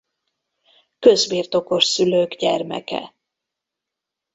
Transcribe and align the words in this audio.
Közbirtokos 0.99 1.83
szülők 1.85 2.33
gyermeke. 2.35 3.15